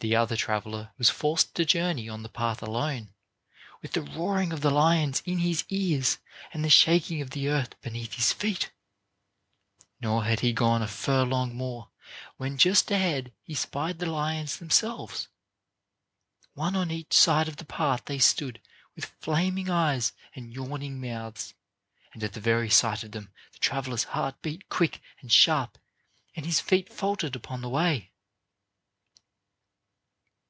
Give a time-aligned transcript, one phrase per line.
[0.00, 3.12] The other traveler was forced to journey on the path alone,
[3.82, 6.18] with the roaring of the lions in his ears
[6.52, 8.70] and the shaking of the earth beneath his feet.
[10.00, 11.90] Nor had he gone a furlong more
[12.36, 15.26] when just ahead he spied the lions themselves.
[16.54, 18.60] One on each side of the path they stood
[18.94, 21.54] with flaming eyes and yawning mouths;
[22.12, 25.76] and at the very sight of them the traveler's heart beat quick and sharp
[26.36, 28.12] and his feet faltered upon the way.